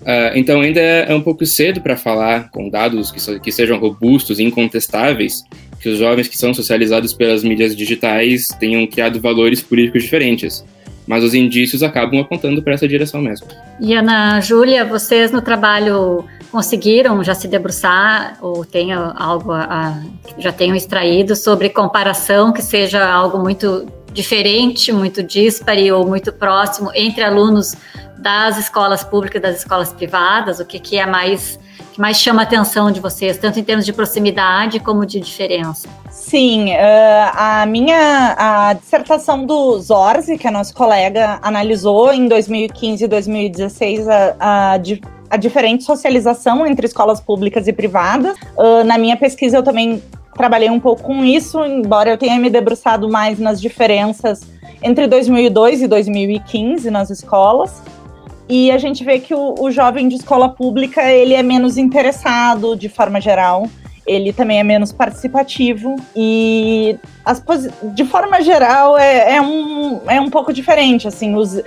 [0.00, 3.78] Uh, então ainda é um pouco cedo para falar com dados que, so, que sejam
[3.78, 5.44] robustos e incontestáveis
[5.78, 10.64] que os jovens que são socializados pelas mídias digitais tenham criado valores políticos diferentes.
[11.06, 13.46] Mas os indícios acabam apontando para essa direção mesmo.
[13.80, 20.00] E Ana Júlia, vocês no trabalho conseguiram já se debruçar ou tenham algo a,
[20.38, 26.90] já tenham extraído sobre comparação que seja algo muito diferente, muito dispare ou muito próximo
[26.94, 27.74] entre alunos
[28.18, 30.60] das escolas públicas e das escolas privadas?
[30.60, 31.58] O que, que é mais
[31.92, 35.88] que mais chama a atenção de vocês, tanto em termos de proximidade como de diferença?
[36.10, 36.76] Sim, uh,
[37.34, 44.08] a minha a dissertação do Zorzi, que é nosso colega, analisou em 2015 e 2016
[44.08, 44.72] a, a,
[45.30, 48.36] a diferente socialização entre escolas públicas e privadas.
[48.56, 50.02] Uh, na minha pesquisa, eu também
[50.34, 54.40] trabalhei um pouco com isso, embora eu tenha me debruçado mais nas diferenças
[54.82, 57.82] entre 2002 e 2015 nas escolas.
[58.48, 62.76] E a gente vê que o, o jovem de escola pública ele é menos interessado
[62.76, 63.66] de forma geral
[64.06, 67.42] ele também é menos participativo e as,
[67.94, 71.62] de forma geral é, é, um, é um pouco diferente assim os,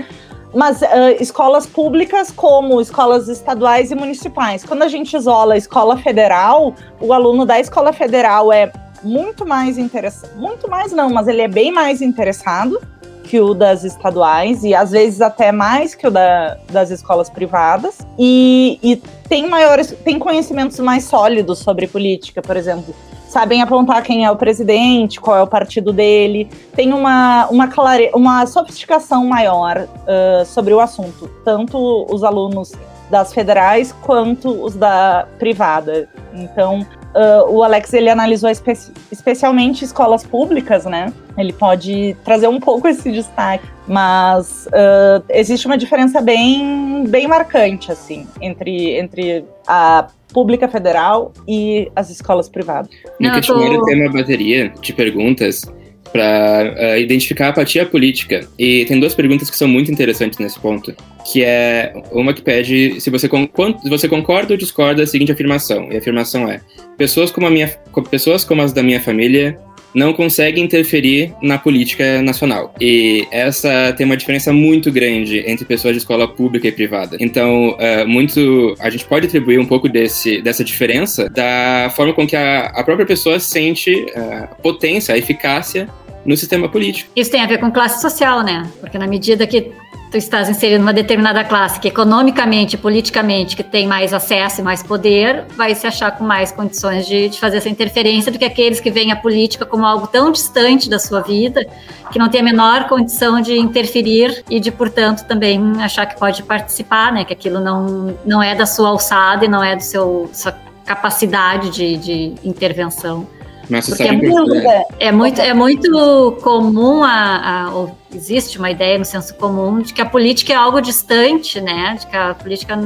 [0.55, 0.85] mas uh,
[1.19, 4.63] escolas públicas como escolas estaduais e municipais.
[4.63, 8.71] Quando a gente isola a escola federal, o aluno da escola federal é
[9.03, 12.81] muito mais interessado, muito mais não, mas ele é bem mais interessado
[13.25, 17.97] que o das estaduais e às vezes até mais que o da, das escolas privadas
[18.17, 18.95] e, e
[19.27, 22.95] tem maiores tem conhecimentos mais sólidos sobre política, por exemplo
[23.35, 28.09] sabem apontar quem é o presidente, qual é o partido dele, tem uma, uma, clare...
[28.15, 32.71] uma sofisticação maior uh, sobre o assunto, tanto os alunos
[33.11, 36.07] das federais quanto os da privada.
[36.33, 38.71] Então, uh, o Alex ele analisou espe
[39.11, 41.11] especialmente escolas públicas, né?
[41.37, 47.91] Ele pode trazer um pouco esse destaque, mas uh, existe uma diferença bem, bem marcante
[47.91, 52.91] assim entre, entre a pública federal e as escolas privadas.
[53.21, 53.85] No questionário tô...
[53.85, 55.63] tem uma bateria de perguntas
[56.11, 58.45] para uh, eh, identificar a apatia política.
[58.59, 60.93] E tem duas perguntas que são muito interessantes nesse ponto,
[61.25, 63.47] que é uma que pede se você, con
[63.81, 65.89] se você concorda ou discorda da seguinte afirmação.
[65.89, 66.59] E a afirmação é:
[66.97, 67.67] pessoas como, a minha,
[68.11, 69.57] pessoas como as da minha família
[69.95, 72.73] não consegue interferir na política nacional.
[72.79, 77.17] E essa tem uma diferença muito grande entre pessoas de escola pública e privada.
[77.19, 82.27] Então, uh, muito a gente pode atribuir um pouco desse, dessa diferença da forma com
[82.27, 85.87] que a, a própria pessoa sente a potência, eficácia
[86.25, 87.09] no sistema político.
[87.15, 88.69] Isso tem a ver com classe social, né?
[88.79, 89.71] Porque na medida que
[90.11, 94.81] tu estás inserido numa determinada classe que economicamente, politicamente, que tem mais acesso e mais
[94.81, 98.79] poder, vai se achar com mais condições de, de fazer essa interferência do que aqueles
[98.79, 101.65] que veem a política como algo tão distante da sua vida
[102.11, 106.43] que não tem a menor condição de interferir e de, portanto, também achar que pode
[106.43, 107.25] participar, né?
[107.25, 111.71] Que aquilo não, não é da sua alçada e não é do seu sua capacidade
[111.71, 113.27] de, de intervenção.
[113.69, 114.55] Mas sabe é, muito,
[114.99, 120.01] é, muito, é muito comum, a, a, existe uma ideia no senso comum de que
[120.01, 121.97] a política é algo distante, né?
[121.99, 122.77] De que a política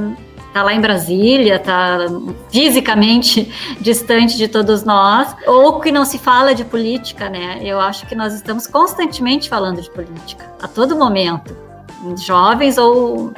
[0.47, 1.97] está lá em Brasília, está
[2.51, 7.59] fisicamente distante de todos nós, ou que não se fala de política, né?
[7.61, 11.55] Eu acho que nós estamos constantemente falando de política, a todo momento,
[12.17, 13.31] jovens ou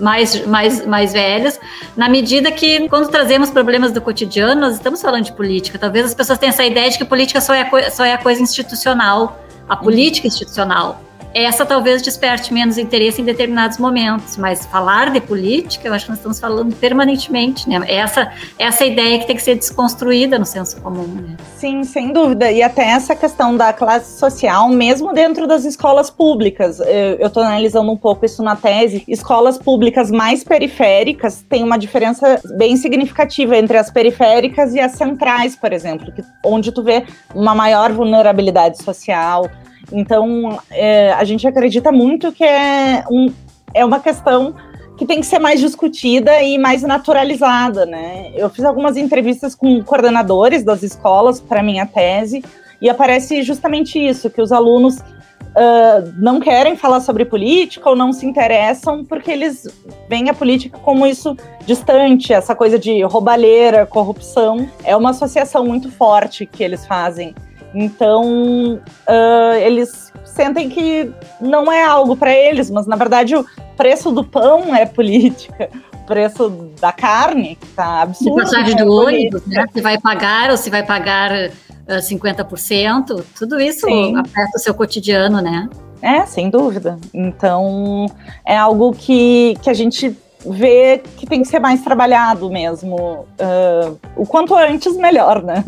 [0.00, 1.58] mais, mais, mais velhos,
[1.96, 5.78] na medida que, quando trazemos problemas do cotidiano, nós estamos falando de política.
[5.78, 8.42] Talvez as pessoas tenham essa ideia de que política só é, só é a coisa
[8.42, 11.02] institucional, a política institucional
[11.44, 16.10] essa talvez desperte menos interesse em determinados momentos, mas falar de política, eu acho que
[16.10, 17.80] nós estamos falando permanentemente, né?
[17.86, 21.36] Essa, essa ideia que tem que ser desconstruída no senso comum, né?
[21.56, 22.50] Sim, sem dúvida.
[22.50, 26.80] E até essa questão da classe social, mesmo dentro das escolas públicas.
[27.18, 29.04] Eu estou analisando um pouco isso na tese.
[29.06, 35.56] Escolas públicas mais periféricas têm uma diferença bem significativa entre as periféricas e as centrais,
[35.56, 36.12] por exemplo,
[36.44, 39.50] onde tu vê uma maior vulnerabilidade social,
[39.92, 43.32] então, é, a gente acredita muito que é, um,
[43.74, 44.54] é uma questão
[44.96, 48.32] que tem que ser mais discutida e mais naturalizada, né?
[48.34, 52.44] Eu fiz algumas entrevistas com coordenadores das escolas para minha tese
[52.82, 58.12] e aparece justamente isso, que os alunos uh, não querem falar sobre política ou não
[58.12, 59.68] se interessam porque eles
[60.08, 64.68] veem a política como isso distante, essa coisa de roubalheira, corrupção.
[64.82, 67.34] É uma associação muito forte que eles fazem.
[67.74, 73.44] Então, uh, eles sentem que não é algo para eles, mas na verdade o
[73.76, 75.68] preço do pão é política
[76.08, 76.48] preço
[76.80, 78.36] da carne, que tá absurdo.
[78.36, 78.82] De passagem né?
[78.82, 79.66] do ônibus, né?
[79.70, 81.52] Se vai pagar ou se vai pagar uh,
[81.86, 84.16] ah, 50%, tudo isso Sim.
[84.16, 85.68] afeta o seu cotidiano, né?
[86.00, 86.98] É, sem dúvida.
[87.12, 88.06] Então,
[88.46, 92.96] é algo que, que a gente vê que tem que ser mais trabalhado mesmo.
[92.96, 95.62] Uh, o quanto antes, melhor, né?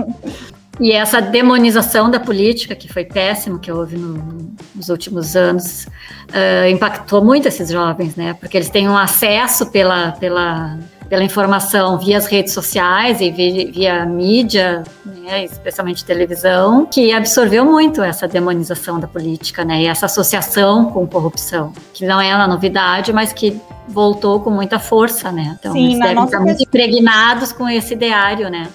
[0.81, 5.87] E essa demonização da política, que foi péssimo, que houve no, nos últimos anos,
[6.31, 8.33] uh, impactou muito esses jovens, né?
[8.33, 13.71] Porque eles têm um acesso pela, pela, pela informação via as redes sociais e via,
[13.71, 15.45] via mídia, né?
[15.45, 19.83] especialmente televisão, que absorveu muito essa demonização da política, né?
[19.83, 24.79] E essa associação com corrupção, que não é uma novidade, mas que voltou com muita
[24.79, 25.59] força, né?
[25.61, 28.67] Então, Sim, eles devem estar muito impregnados com esse ideário, né?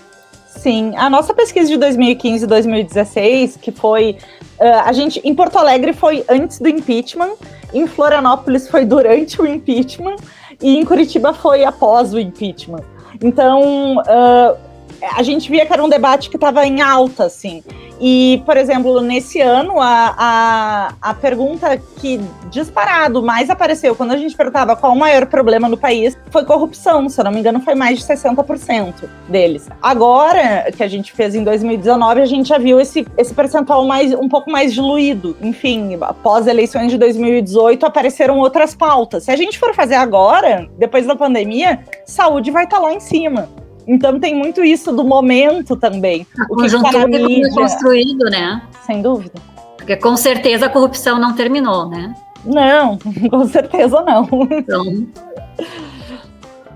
[0.56, 4.18] Sim, a nossa pesquisa de 2015 e 2016, que foi.
[4.60, 7.34] Uh, a gente, em Porto Alegre foi antes do impeachment,
[7.74, 10.16] em Florianópolis foi durante o impeachment,
[10.62, 12.84] e em Curitiba foi após o impeachment.
[13.22, 14.58] Então, uh,
[15.14, 17.64] a gente via que era um debate que estava em alta, assim.
[18.00, 22.20] E, por exemplo, nesse ano, a, a, a pergunta que
[22.52, 27.08] disparado mais apareceu quando a gente perguntava qual o maior problema no país foi corrupção.
[27.08, 28.94] Se eu não me engano, foi mais de 60%
[29.30, 29.70] deles.
[29.82, 34.14] Agora, que a gente fez em 2019, a gente já viu esse, esse percentual mais,
[34.14, 35.36] um pouco mais diluído.
[35.42, 39.24] Enfim, após eleições de 2018, apareceram outras pautas.
[39.24, 43.00] Se a gente for fazer agora, depois da pandemia, saúde vai estar tá lá em
[43.00, 43.48] cima.
[43.88, 46.26] Então tem muito isso do momento também.
[46.40, 47.50] A o que está na mídia.
[47.54, 48.62] construído, né?
[48.86, 49.34] Sem dúvida.
[49.78, 52.16] Porque com certeza a corrupção não terminou, né?
[52.44, 52.98] Não,
[53.30, 54.28] com certeza não.
[54.52, 55.08] Então,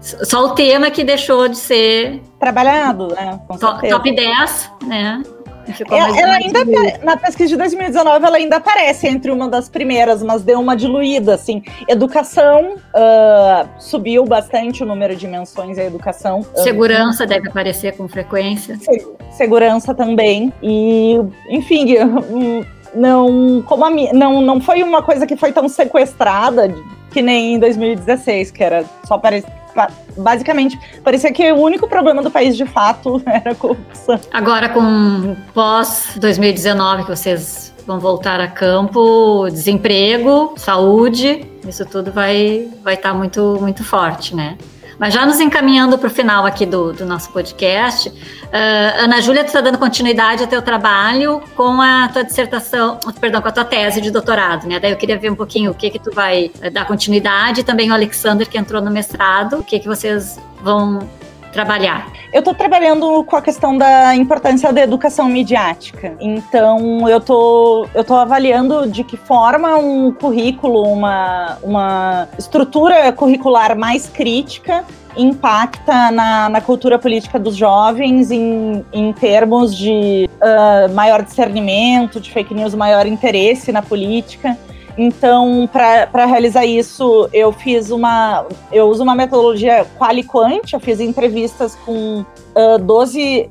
[0.01, 3.39] só o tema que deixou de ser trabalhado, né?
[3.47, 5.23] Com top 10, né?
[5.89, 6.59] Ela, ela ainda
[7.03, 11.35] na pesquisa de 2019 ela ainda aparece entre uma das primeiras, mas deu uma diluída
[11.35, 11.63] assim.
[11.87, 16.45] Educação uh, subiu bastante o número de menções à educação.
[16.55, 18.77] Segurança uh, deve aparecer com frequência.
[19.31, 21.17] Segurança também e
[21.49, 21.95] enfim
[22.93, 26.73] não como a, não não foi uma coisa que foi tão sequestrada
[27.11, 29.58] que nem em 2016 que era só parecia
[30.17, 34.19] basicamente, parecia que o único problema do país de fato era a corrupção.
[34.31, 42.77] Agora, com pós-2019, que vocês vão voltar a campo, desemprego, saúde, isso tudo vai estar
[42.83, 44.57] vai tá muito, muito forte, né?
[44.99, 49.45] Mas já nos encaminhando para o final aqui do, do nosso podcast, uh, Ana Júlia,
[49.45, 53.63] tu está dando continuidade ao teu trabalho com a tua dissertação, perdão, com a tua
[53.63, 54.77] tese de doutorado, né?
[54.77, 57.89] Daí eu queria ver um pouquinho o que que tu vai eh, dar continuidade, também
[57.89, 61.07] o Alexander que entrou no mestrado, o que que vocês vão
[61.51, 62.11] trabalhar?
[62.31, 66.13] Eu estou trabalhando com a questão da importância da educação midiática.
[66.19, 73.77] Então, eu tô, eu tô avaliando de que forma um currículo, uma, uma estrutura curricular
[73.77, 74.83] mais crítica
[75.17, 82.31] impacta na, na cultura política dos jovens em, em termos de uh, maior discernimento, de
[82.31, 84.57] fake news, maior interesse na política.
[85.01, 88.45] Então, para realizar isso, eu fiz uma.
[88.69, 93.49] Eu uso uma metodologia quali-quant, eu fiz entrevistas com uh, 12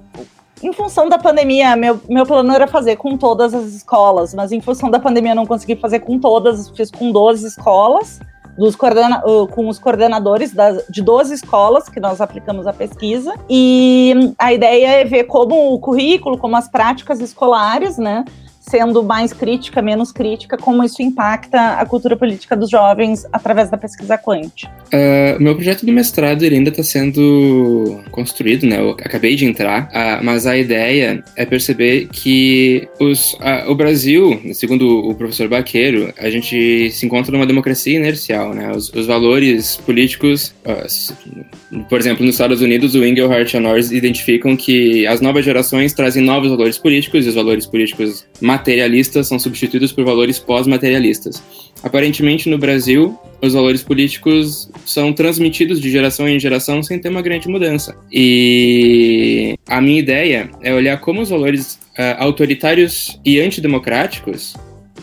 [0.62, 4.60] em função da pandemia, meu, meu plano era fazer com todas as escolas, mas em
[4.60, 8.18] função da pandemia eu não consegui fazer com todas, fiz com 12 escolas,
[8.58, 13.34] dos coordena com os coordenadores das, de 12 escolas que nós aplicamos a pesquisa.
[13.48, 18.24] E a ideia é ver como o currículo, como as práticas escolares, né,
[18.68, 23.76] sendo mais crítica, menos crítica, como isso impacta a cultura política dos jovens através da
[23.76, 24.64] pesquisa Quant.
[24.64, 28.80] Uh, meu projeto de mestrado ele ainda está sendo construído, né?
[28.80, 34.40] Eu acabei de entrar, uh, mas a ideia é perceber que os, uh, o Brasil,
[34.54, 38.72] segundo o professor Baqueiro, a gente se encontra numa democracia inercial, né?
[38.72, 40.54] Os, os valores políticos,
[41.88, 46.22] por exemplo, nos Estados Unidos, o Engelhardt e Norris identificam que as novas gerações trazem
[46.22, 48.26] novos valores políticos e os valores políticos
[48.58, 51.42] materialistas são substituídos por valores pós-materialistas.
[51.82, 57.22] Aparentemente, no Brasil, os valores políticos são transmitidos de geração em geração sem ter uma
[57.22, 57.96] grande mudança.
[58.12, 64.54] E a minha ideia é olhar como os valores uh, autoritários e antidemocráticos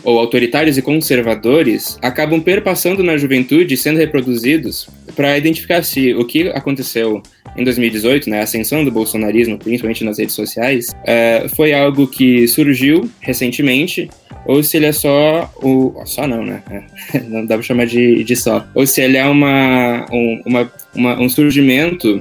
[0.04, 6.48] ou autoritários e conservadores acabam perpassando na juventude, sendo reproduzidos, para identificar se o que
[6.50, 7.22] aconteceu
[7.56, 12.46] em 2018, né, a ascensão do bolsonarismo, principalmente nas redes sociais, uh, foi algo que
[12.46, 14.08] surgiu recentemente
[14.46, 15.92] ou se ele é só o.
[16.04, 16.62] Só não, né?
[17.28, 18.64] Não dá pra chamar de, de só.
[18.74, 22.20] Ou se ele é uma, um, uma, uma, um surgimento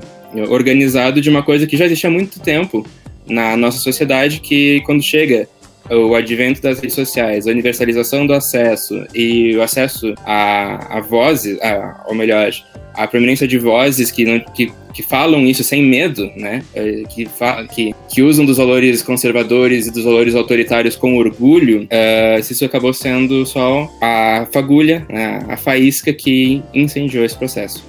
[0.49, 2.86] organizado de uma coisa que já existe há muito tempo
[3.27, 5.47] na nossa sociedade, que quando chega
[5.89, 11.59] o advento das redes sociais, a universalização do acesso e o acesso a, a vozes,
[11.61, 12.51] a, ou melhor,
[12.93, 16.63] a prominência de vozes que, não, que, que falam isso sem medo, né?
[16.73, 17.27] É, que,
[17.73, 22.93] que, que usam dos valores conservadores e dos valores autoritários com orgulho, uh, isso acabou
[22.93, 25.45] sendo só a fagulha, né?
[25.49, 27.83] a faísca que incendiou esse processo.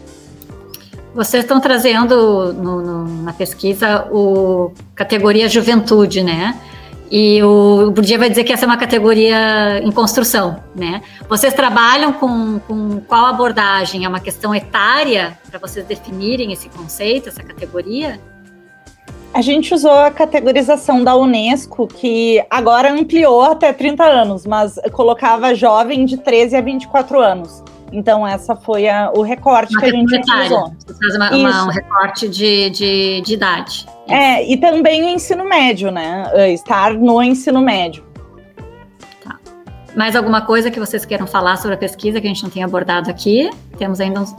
[1.15, 6.55] Vocês estão trazendo no, no, na pesquisa o categoria juventude, né?
[7.11, 11.03] E o Bourdieu vai dizer que essa é uma categoria em construção, né?
[11.29, 14.05] Vocês trabalham com, com qual abordagem?
[14.05, 18.21] É uma questão etária para vocês definirem esse conceito, essa categoria?
[19.33, 25.55] A gente usou a categorização da Unesco, que agora ampliou até 30 anos, mas colocava
[25.55, 27.63] jovem de 13 a 24 anos.
[27.93, 30.75] Então, essa foi a, o recorte uma que a gente utilizou.
[30.87, 33.87] Você faz uma, uma, um recorte de, de, de idade.
[34.09, 36.31] É, e também o ensino médio, né?
[36.33, 38.05] É, estar no ensino médio.
[39.23, 39.39] Tá.
[39.97, 42.63] Mais alguma coisa que vocês queiram falar sobre a pesquisa que a gente não tem
[42.63, 43.51] abordado aqui?
[43.79, 44.35] Temos ainda uns.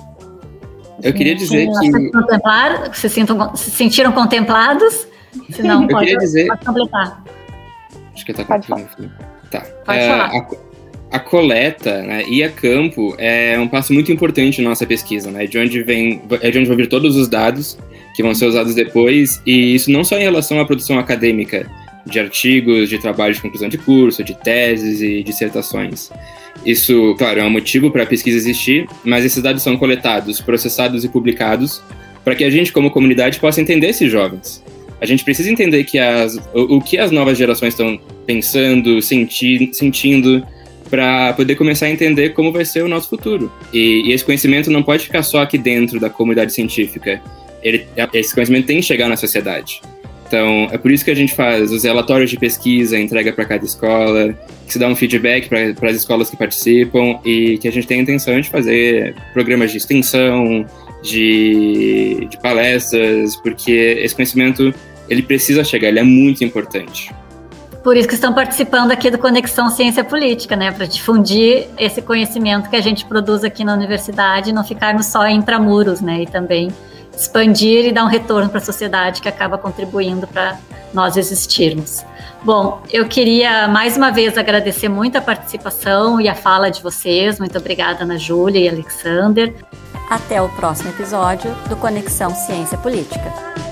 [1.03, 2.11] Eu queria dizer que.
[2.11, 5.07] Contemplar, se, sintam, se sentiram contemplados?
[5.51, 6.47] Se não, Eu pode, queria dizer...
[6.47, 7.23] pode completar.
[8.13, 8.89] Acho que tá pode falar.
[9.51, 9.61] Tá.
[9.85, 10.31] Pode é, falar.
[10.31, 15.29] A, a coleta né, e a campo é um passo muito importante na nossa pesquisa,
[15.29, 15.45] né?
[15.45, 17.77] De onde vem, é de onde vão vir todos os dados
[18.17, 21.69] que vão ser usados depois, e isso não só em relação à produção acadêmica,
[22.03, 26.09] de artigos, de trabalhos de conclusão de curso, de teses e dissertações.
[26.65, 31.03] Isso, claro, é um motivo para a pesquisa existir, mas esses dados são coletados, processados
[31.03, 31.79] e publicados
[32.23, 34.63] para que a gente, como comunidade, possa entender esses jovens.
[34.99, 39.69] A gente precisa entender que as, o, o que as novas gerações estão pensando, senti,
[39.73, 40.43] sentindo,
[40.89, 43.51] para poder começar a entender como vai ser o nosso futuro.
[43.71, 47.21] E, e esse conhecimento não pode ficar só aqui dentro da comunidade científica
[47.67, 49.81] ele, esse conhecimento tem que chegar na sociedade.
[50.27, 53.63] Então, é por isso que a gente faz os relatórios de pesquisa, entrega para cada
[53.63, 57.87] escola, que se dá um feedback para as escolas que participam e que a gente
[57.87, 60.65] tem a intenção de fazer programas de extensão,
[61.01, 64.73] de, de palestras, porque esse conhecimento
[65.09, 67.13] ele precisa chegar, ele é muito importante.
[67.81, 72.69] Por isso que estão participando aqui do Conexão Ciência Política, né, para difundir esse conhecimento
[72.69, 76.67] que a gente produz aqui na universidade, não ficarmos só intramuros, né, e também
[77.17, 80.57] expandir e dar um retorno para a sociedade que acaba contribuindo para
[80.93, 82.05] nós existirmos.
[82.43, 87.39] Bom, eu queria mais uma vez agradecer muito a participação e a fala de vocês.
[87.39, 89.53] Muito obrigada, Ana Júlia e Alexander.
[90.09, 93.66] Até o próximo episódio do Conexão Ciência Política.